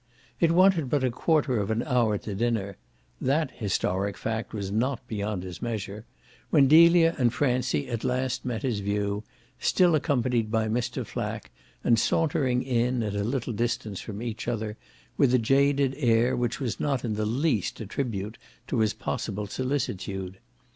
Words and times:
It 0.39 0.51
wanted 0.51 0.89
but 0.89 1.03
a 1.03 1.11
quarter 1.11 1.59
of 1.59 1.69
an 1.69 1.83
hour 1.83 2.17
to 2.17 2.33
dinner 2.33 2.77
THAT 3.21 3.51
historic 3.51 4.17
fact 4.17 4.51
was 4.51 4.71
not 4.71 5.07
beyond 5.07 5.43
his 5.43 5.61
measure 5.61 6.05
when 6.49 6.67
Delia 6.67 7.13
and 7.19 7.31
Francie 7.31 7.87
at 7.87 8.03
last 8.03 8.43
met 8.43 8.63
his 8.63 8.79
view, 8.79 9.23
still 9.59 9.93
accompanied 9.93 10.49
by 10.49 10.67
Mr. 10.67 11.05
Flack 11.05 11.51
and 11.83 11.99
sauntering 11.99 12.63
in, 12.63 13.03
at 13.03 13.13
a 13.13 13.23
little 13.23 13.53
distance 13.53 13.99
from 13.99 14.23
each 14.23 14.47
other, 14.47 14.75
with 15.17 15.35
a 15.35 15.37
jaded 15.37 15.93
air 15.99 16.35
which 16.35 16.59
was 16.59 16.79
not 16.79 17.05
in 17.05 17.13
the 17.13 17.27
least 17.27 17.79
a 17.79 17.85
tribute 17.85 18.39
to 18.69 18.79
his 18.79 18.95
possible 18.95 19.45
solicitude. 19.45 20.39